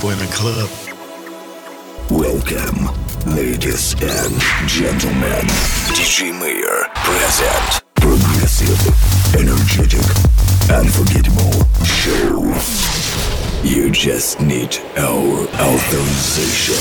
[0.00, 0.70] boy in club.
[2.10, 2.88] Welcome,
[3.36, 5.46] ladies and gentlemen.
[5.92, 7.82] DJ Mayor present.
[7.96, 8.80] Progressive,
[9.34, 10.06] energetic,
[10.70, 12.54] unforgettable show.
[13.62, 16.80] You just need our authorization.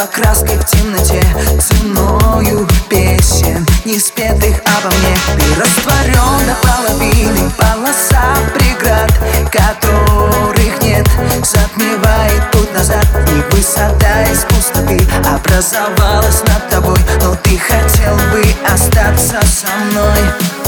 [0.00, 1.22] Снова краской в темноте
[1.60, 5.16] Ценою песен Не спетых обо мне.
[5.36, 9.12] Ты растворен до половины Полоса преград
[9.52, 11.06] Которых нет.
[11.44, 16.98] Затмевает путь назад И высота из пустоты Образовалась над тобой.
[17.22, 20.59] Но ты хотел бы остаться со мной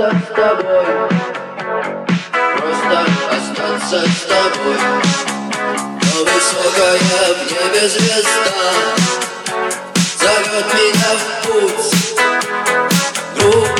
[0.00, 0.86] остаться с тобой.
[2.56, 2.96] Просто
[3.30, 4.78] остаться с тобой.
[6.02, 6.98] Но высокая
[7.34, 8.60] в небе звезда
[10.18, 11.90] Зовет меня в путь.
[13.36, 13.79] Группа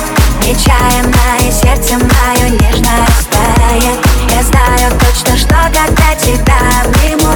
[0.41, 3.99] Нечаянное сердце мое нежно растает.
[4.29, 7.33] Я знаю точно, что когда тебя обниму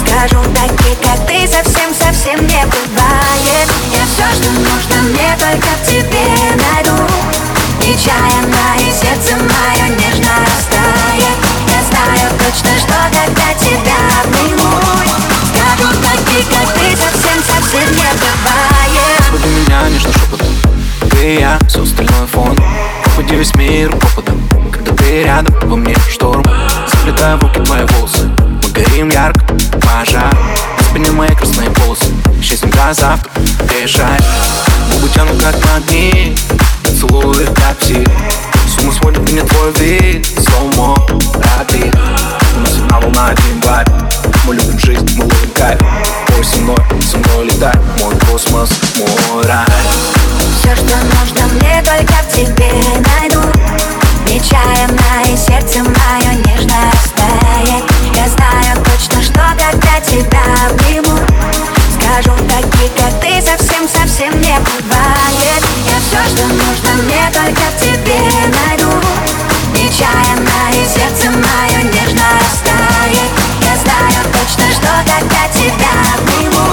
[0.00, 3.68] Скажу такие, как ты, совсем-совсем не бывает.
[3.92, 6.26] Я все, что нужно мне, только в тебе
[6.56, 7.02] найду.
[7.80, 11.36] Нечаянно и сердце мое нежно растает.
[11.68, 14.72] Я знаю точно, что когда тебя обниму
[15.52, 19.30] Скажу такие, как ты, совсем-совсем не бывает.
[19.32, 20.71] Буду меня нежно шепотом
[21.22, 22.58] Ты и я, все остальное фон.
[23.16, 24.42] Как весь мир попадом
[24.72, 26.44] Когда ты рядом, во мне шторм.
[26.90, 28.28] Заплетаю в руки твои волосы
[28.64, 29.40] Мы горим ярко,
[29.80, 30.34] пожар.
[30.34, 32.06] На спине мои красные полосы
[32.42, 33.30] Счастьем до завтра
[33.80, 34.18] решай
[34.90, 36.40] Губы тянут как магнит
[36.82, 38.08] Поцелует как псих
[38.66, 41.06] С ума сводит меня твой вид Слоумо,
[41.56, 41.96] рапид
[42.56, 43.88] У нас одна волна, один вайб
[44.44, 45.78] Мы любим жизнь, мы ловим кайф.
[46.36, 50.31] Ой, со мной, со мной летай Мой космос, мой рай
[50.62, 52.70] Все, что нужно мне, только в тебе
[53.18, 53.42] найду.
[54.28, 57.84] Нечаянно и сердце мое нежно растает.
[58.14, 61.18] Я знаю точно, что когда тебя обниму.
[61.98, 65.64] Скажу такие, как ты, совсем-совсем не бывает.
[65.84, 68.20] Я все, что нужно мне, только в тебе
[68.62, 68.92] найду.
[69.74, 73.32] Нечаянно и сердце мое нежно растает.
[73.62, 76.70] Я знаю точно, что когда тебя обниму.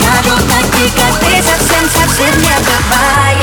[0.00, 1.23] Скажу такие, как ты,
[2.16, 3.33] совсем-совсем не бывает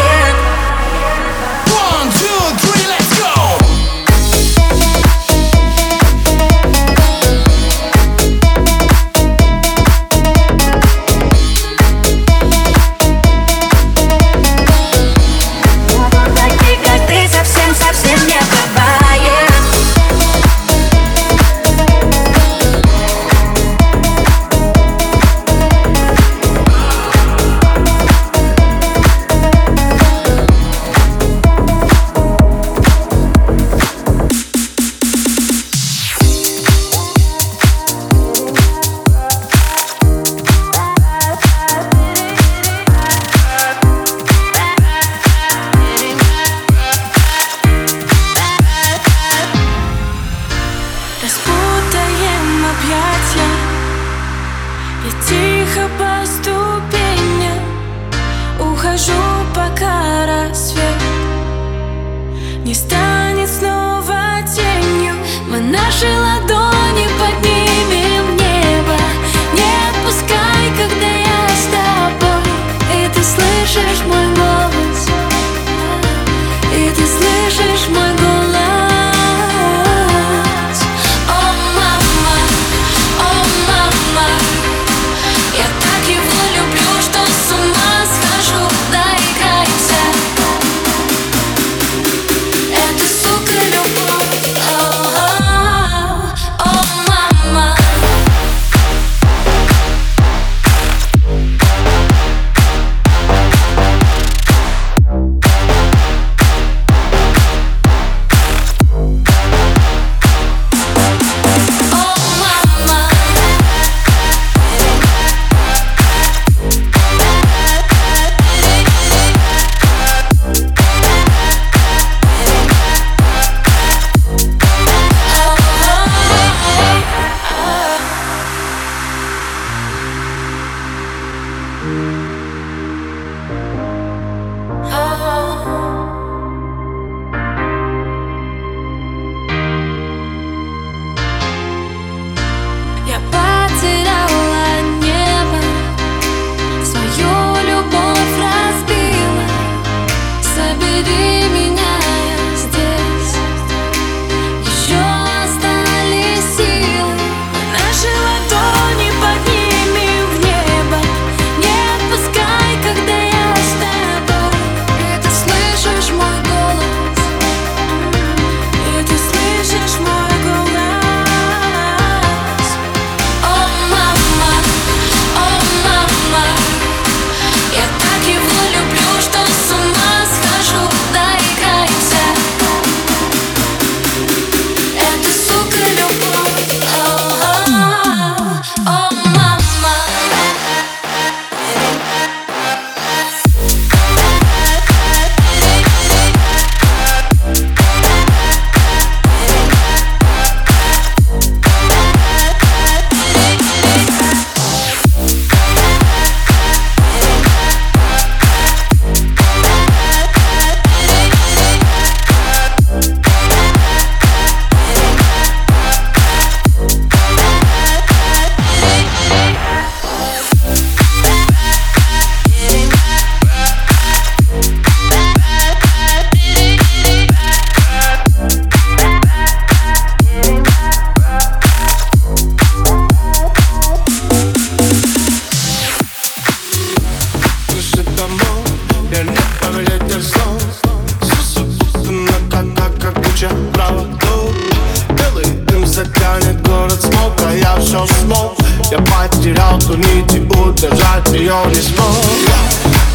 [247.92, 248.56] push of smoke
[248.92, 252.08] Я потерял ту нить и удержать ее не смог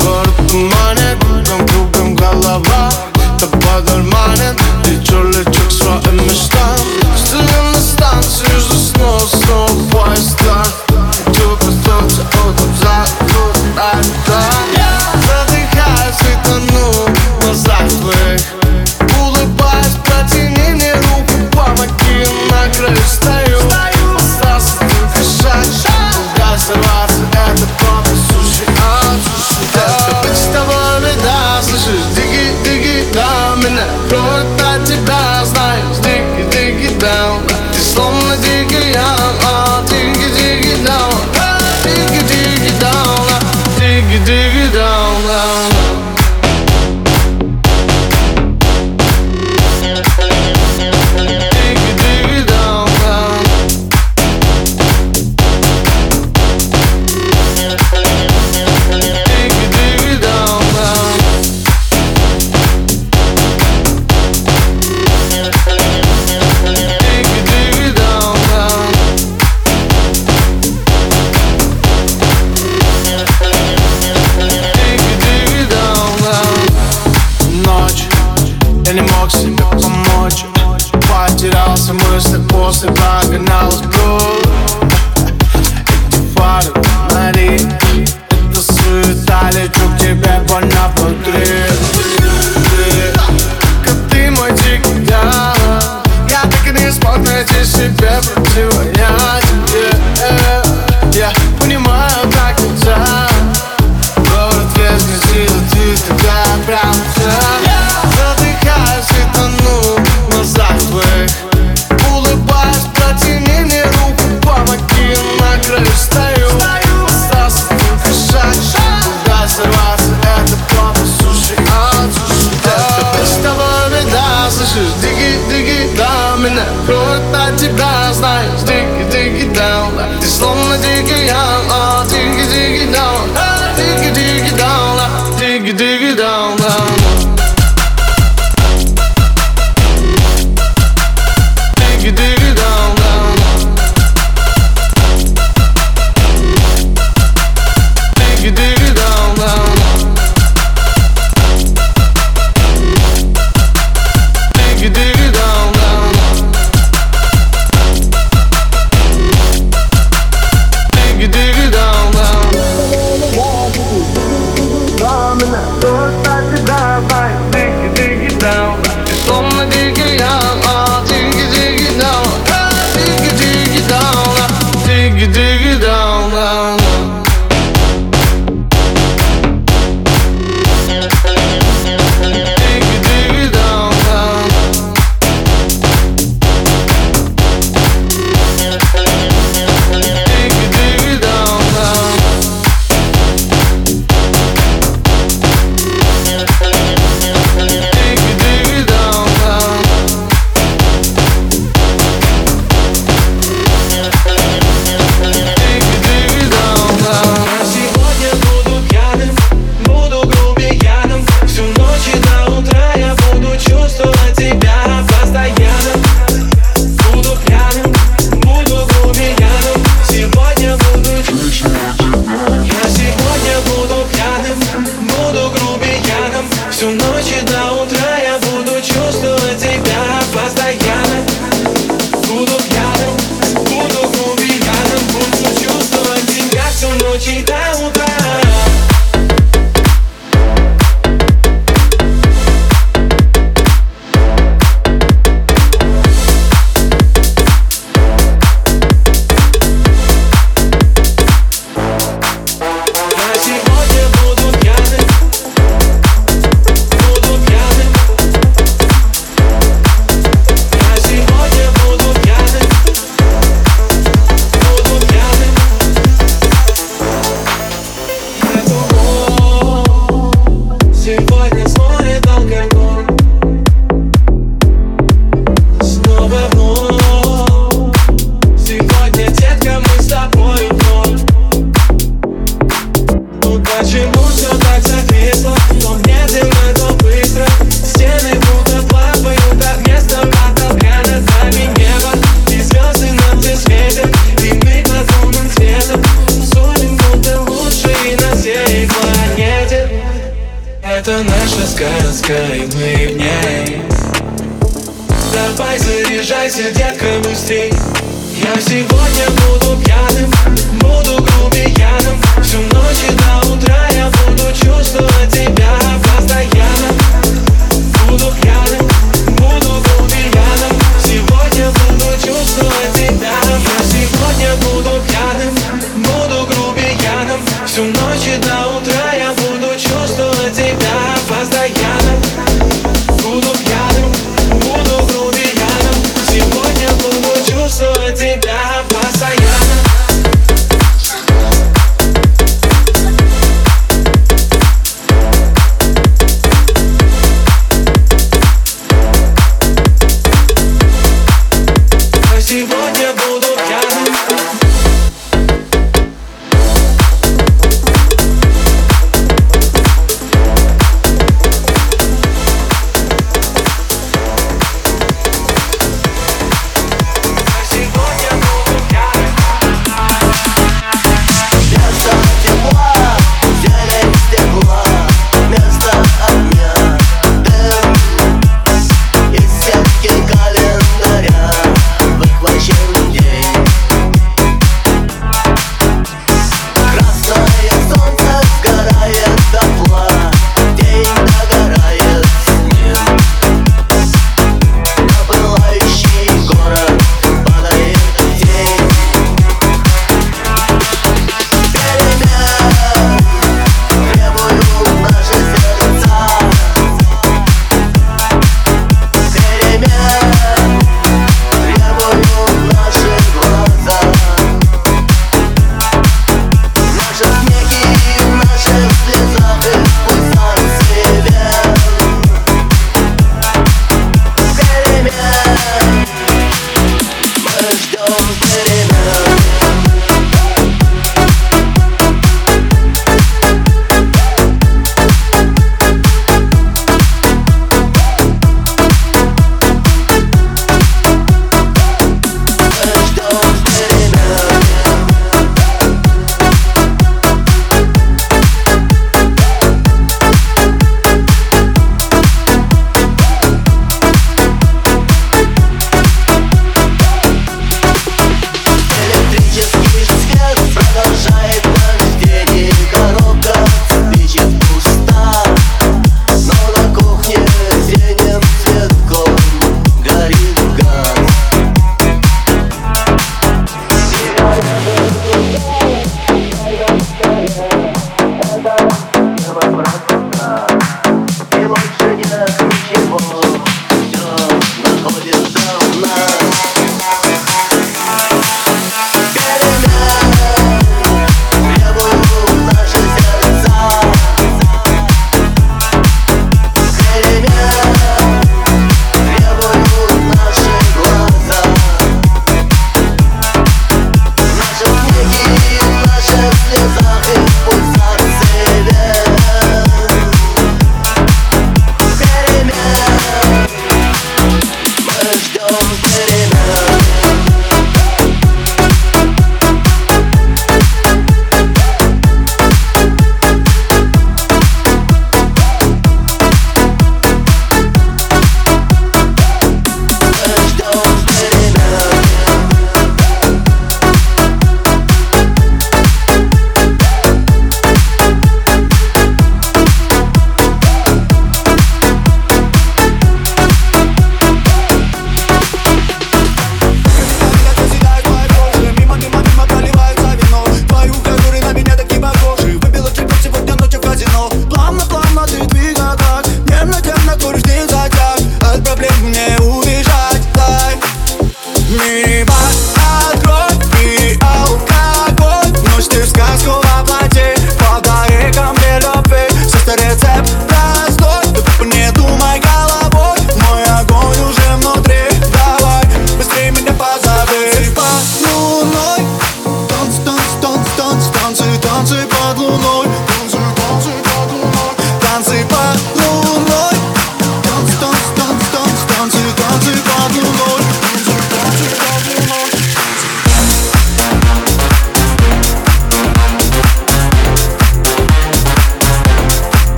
[0.00, 2.90] Город туманит, кругом кругом голова
[3.38, 6.61] Тобой дурманит, лечу, лечу к своим мечтам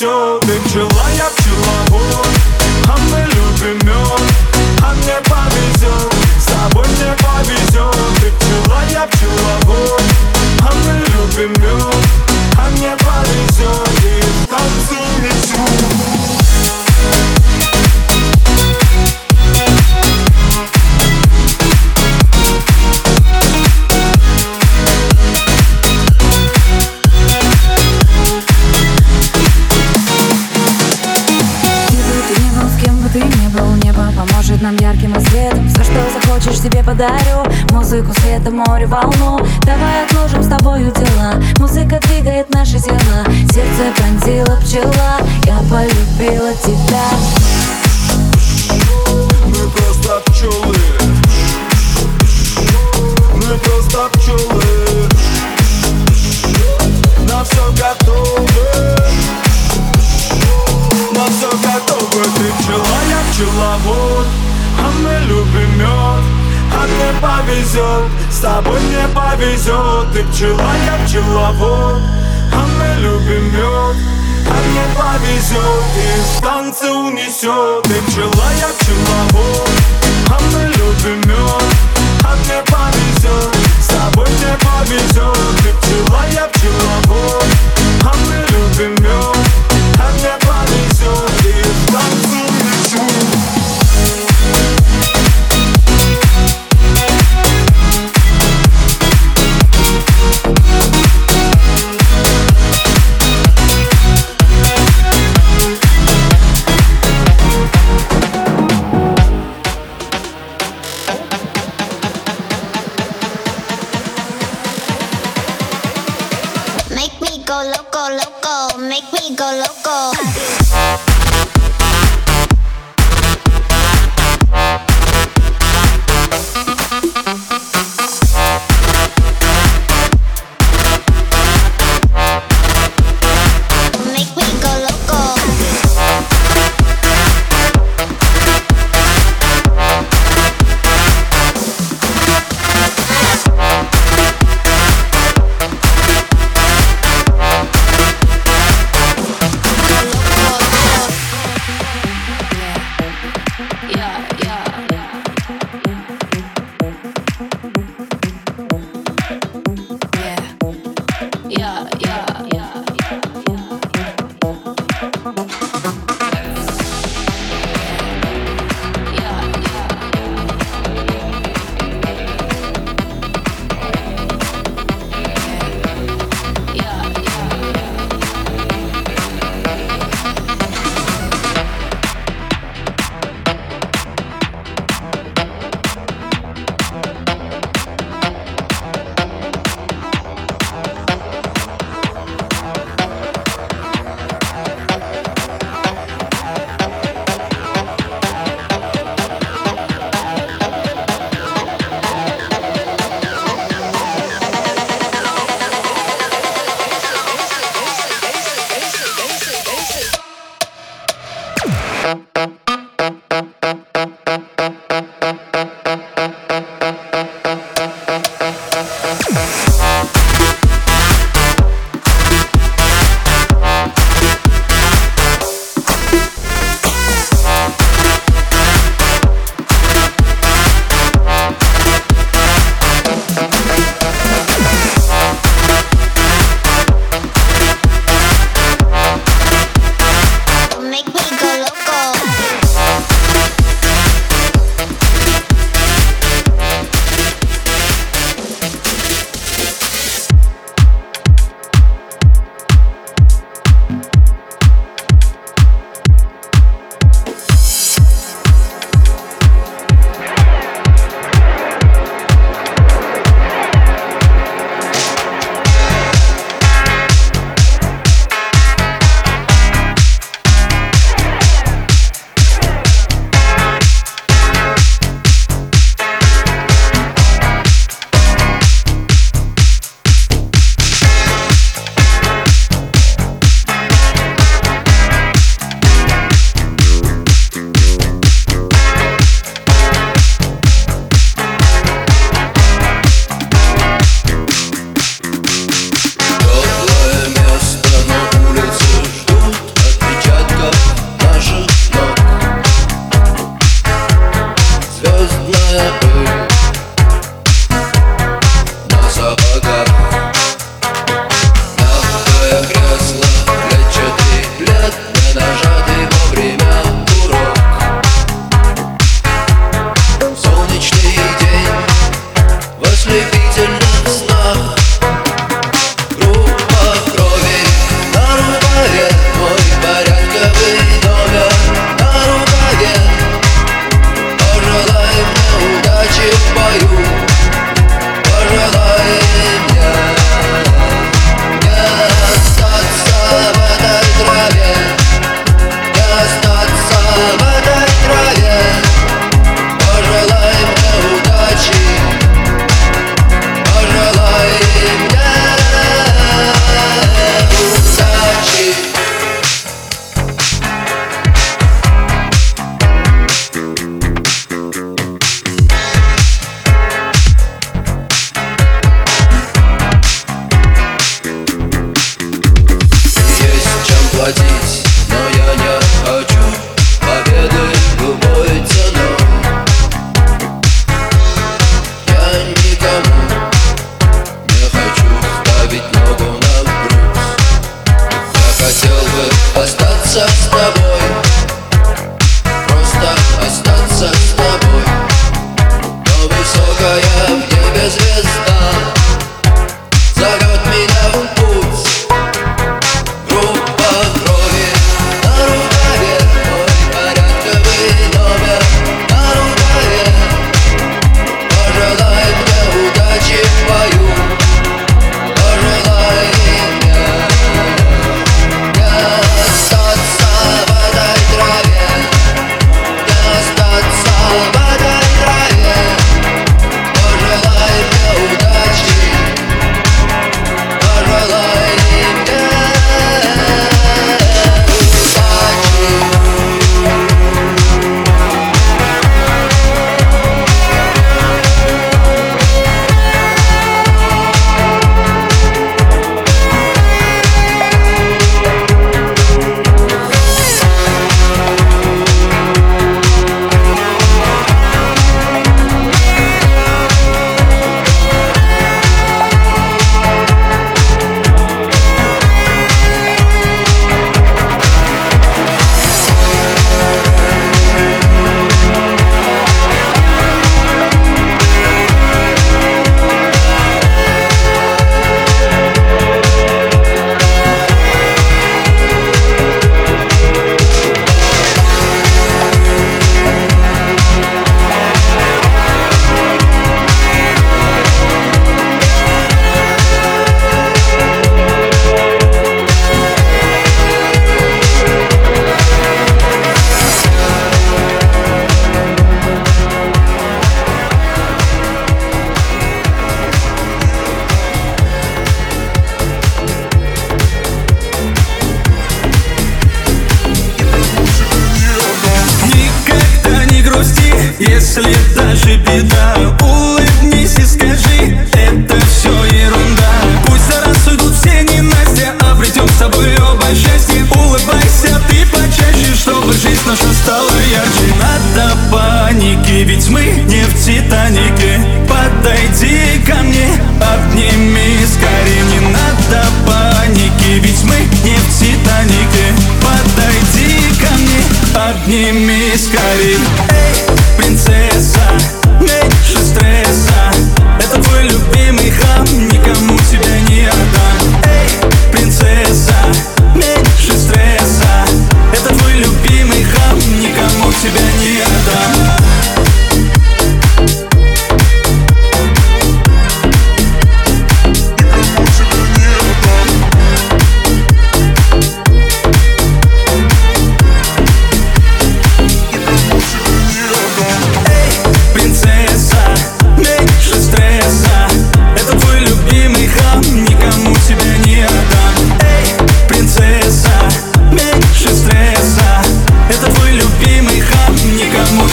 [0.00, 0.49] so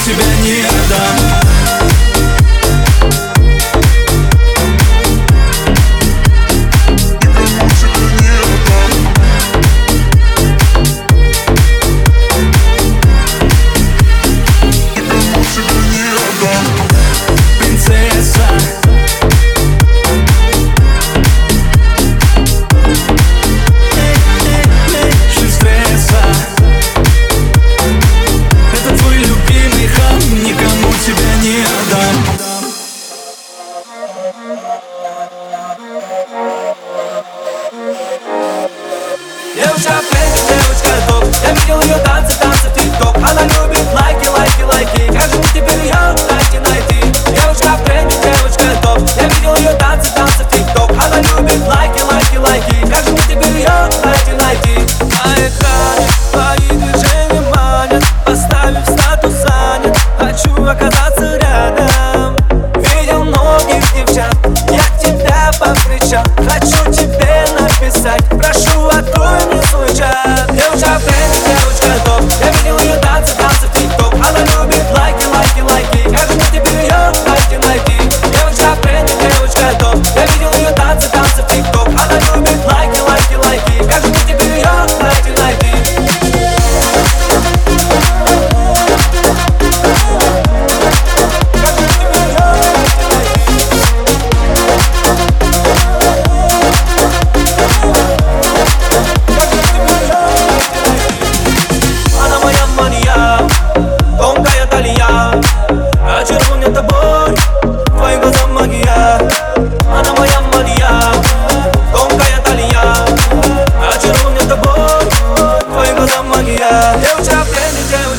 [0.08, 1.17] тебя не отдам.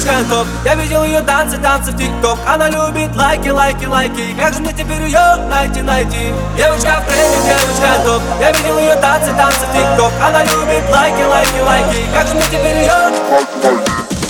[0.09, 2.39] коньков Я видел ее танцы, танцы в тикток.
[2.47, 4.35] Она любит лайки, лайки, лайки.
[4.41, 6.33] Как же мне теперь ее найти, найти?
[6.57, 8.23] Девочка в тренде, девочка топ.
[8.41, 10.13] Я видел ее танцы, танцы в тикток.
[10.23, 12.01] Она любит лайки, лайки, лайки.
[12.15, 12.99] Как же мне теперь ее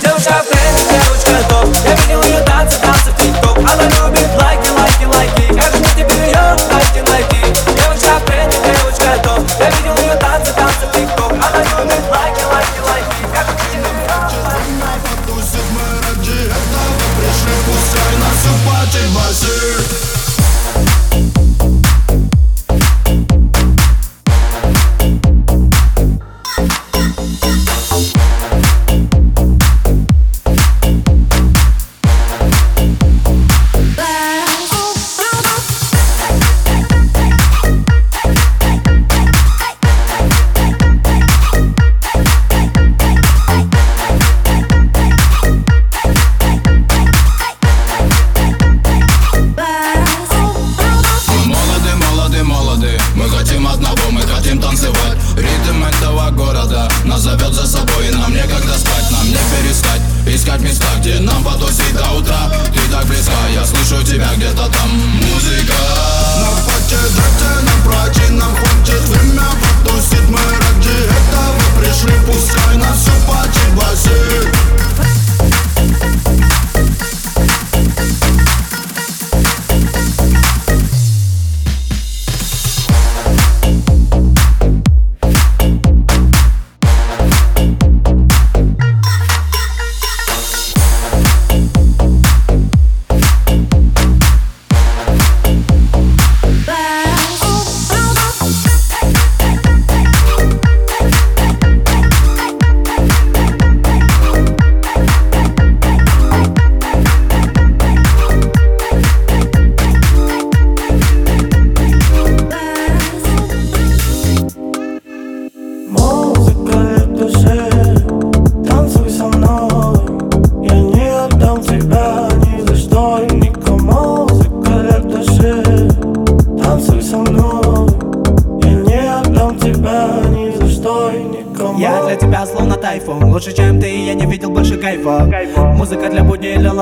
[0.03, 1.67] Девочка в тренде, девочка топ.
[1.85, 3.59] Я видел ее танцы, танцы в тикток.
[3.59, 5.55] Она любит лайки, лайки, лайки.
[5.55, 7.41] Как же мне теперь ее найти, найти?
[7.77, 9.43] Девочка в тренде, девочка топ.
[9.59, 11.33] Я видел ее танцы, танцы в тикток.
[11.33, 12.18] Она любит лайки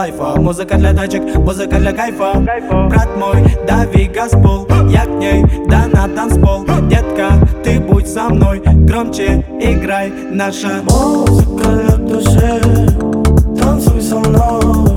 [0.06, 2.34] лайфа Музыка для тачек, музыка для кайфа.
[2.88, 6.64] Брат мой, дави газпол Я к ней, да на танцпол.
[6.88, 7.32] Детка,
[7.64, 12.60] ты будь со мной Громче играй наша Музыка для души.
[13.60, 14.95] Танцуй со мной.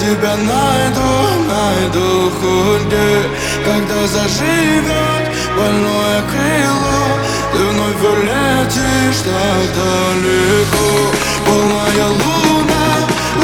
[0.00, 1.10] тебя найду,
[1.46, 3.22] найду хоть где
[3.64, 5.24] Когда заживет
[5.54, 7.00] больное крыло
[7.52, 10.88] Ты вновь улетишь так далеко.
[11.44, 12.86] Полная луна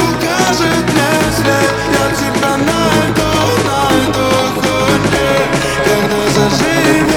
[0.02, 1.74] укажет мне свет.
[1.98, 3.30] Я тебя найду,
[3.68, 5.28] найду хоть где
[5.84, 7.15] Когда заживет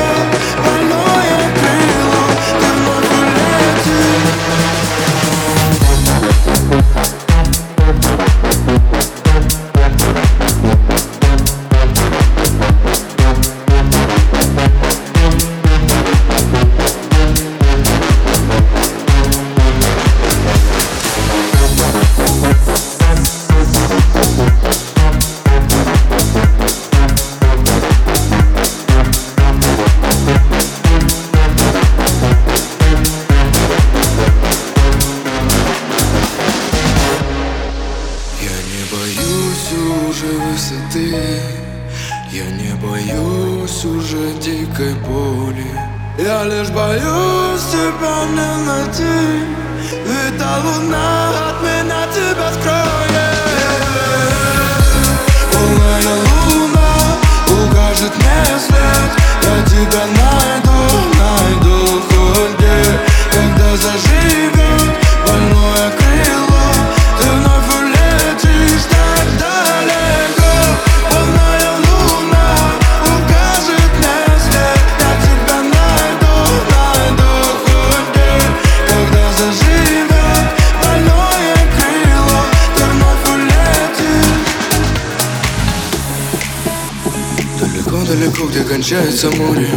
[88.29, 89.67] далеко, где кончается море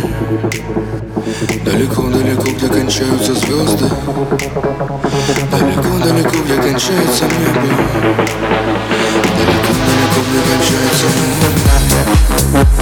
[1.65, 3.89] Далеко, далеко, где кончаются звезды.
[5.51, 7.63] Далеко, далеко, где кончается небо.
[9.39, 11.07] Далеко, далеко, где кончается
[12.65, 12.82] море.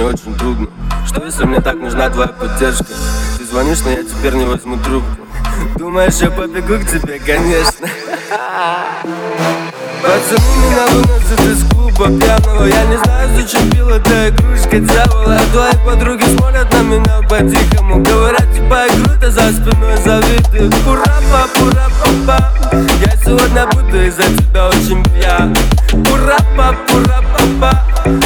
[0.00, 0.66] Мне очень трудно?
[1.06, 2.86] Что если мне так нужна твоя поддержка?
[3.38, 5.10] Ты звонишь, но я теперь не возьму трубку.
[5.76, 7.86] Думаешь, я побегу к тебе, конечно.
[10.02, 12.64] Пацаны меня выносят из клуба пьяного.
[12.64, 15.36] Я не знаю, зачем пила эта игрушка дьявола.
[15.36, 21.50] А твои подруги смотрят на меня по-тихому Говорят, типа игру-то за спиной завидуют Ура, пап,
[21.62, 21.88] ура,
[22.26, 25.54] папа Я сегодня буду из-за тебя очень пьян.
[26.10, 27.22] Ура, пап, ура,
[27.60, 27.84] папа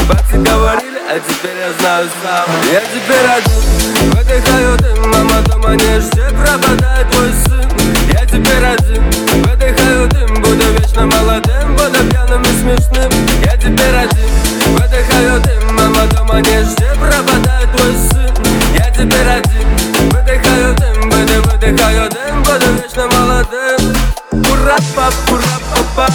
[0.08, 2.46] Бабцы говорили, а теперь я знаю сам.
[2.72, 7.68] Я теперь один, выдыхаю дым Мама дома не ждет, пропадает твой сын.
[8.12, 9.02] Я теперь один,
[9.42, 13.12] выдыхаю дым Буду вечно молодым, буду пьяным и смешным.
[13.44, 14.30] Я теперь один,
[14.78, 18.34] выдыхаю дым Мама дома не ждет, пропадает твой сын.
[18.74, 23.94] Я теперь один, выдыхаю дым Буду выдыхаю дым, буду вечно молодым.
[24.32, 26.12] Ура, пап, ура, папа.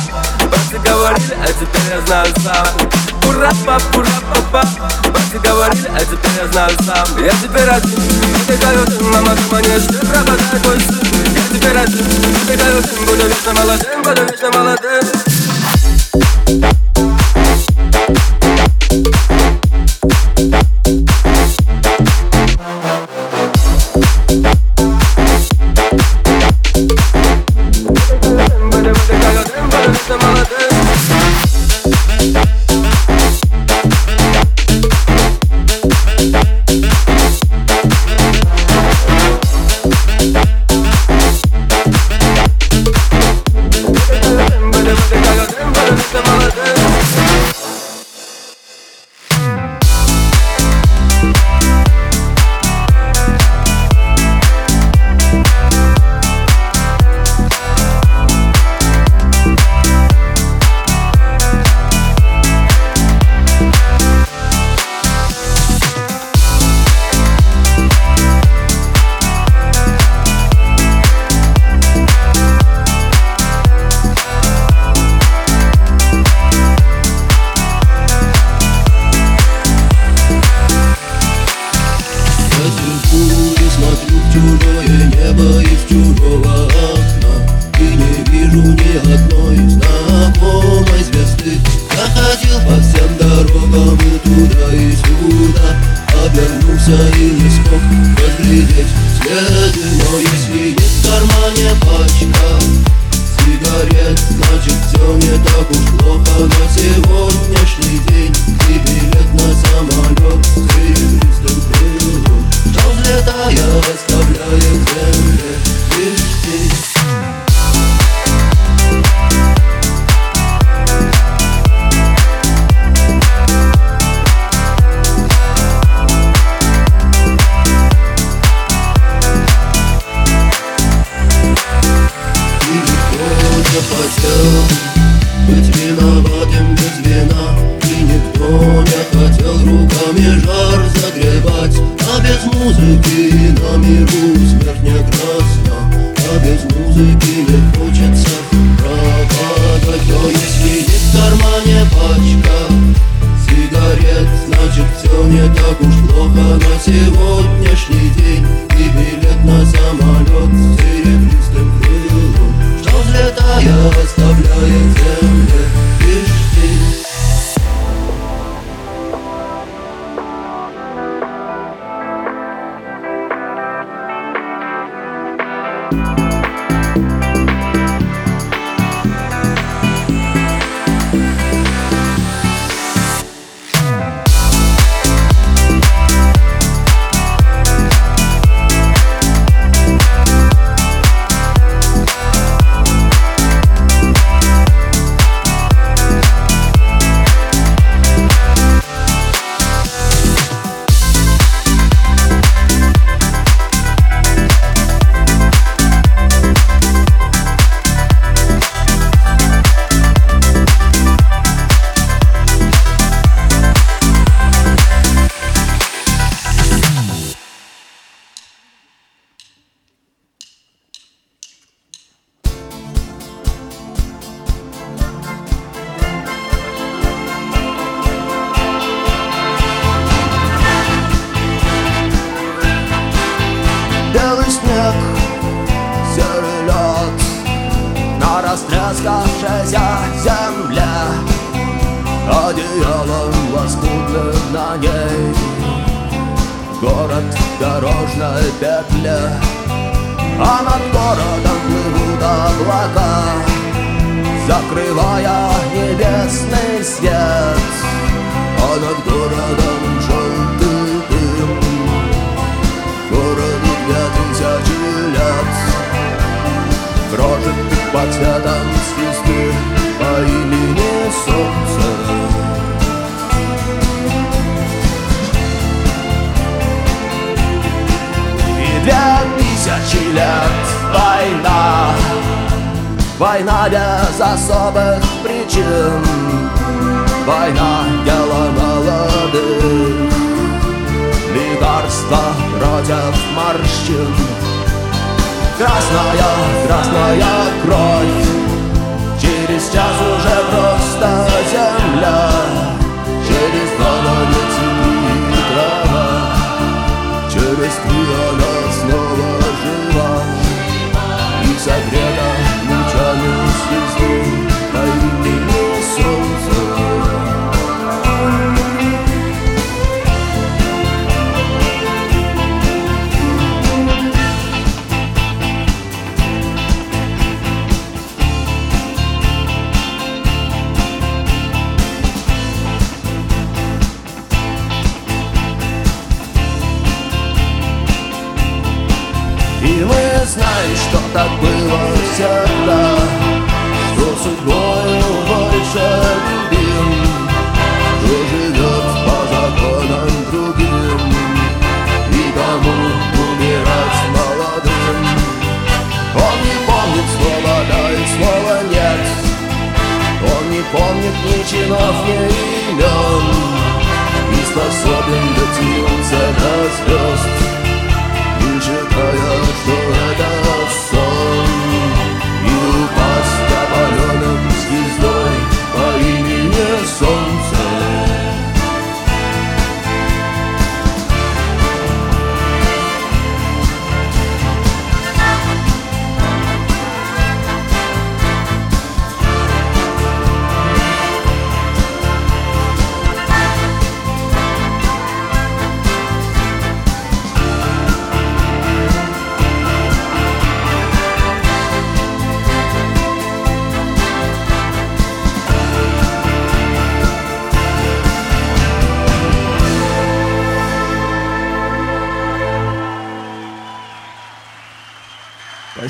[0.50, 4.62] Бабцы говорили, а теперь я знаю сам Ура, пап, ура, папа.
[5.04, 7.08] Бабцы говорили, а теперь я знаю сам.
[7.24, 8.00] Я теперь один,
[8.48, 11.00] выдыхаю дым Мама дома не ждет, пропадает твой сын.
[11.36, 12.06] Я теперь один,
[12.48, 15.04] выдыхаю дым Буду вечно молодым, буду вечно молодым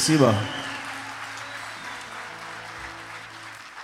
[0.09, 0.48] Спасибо.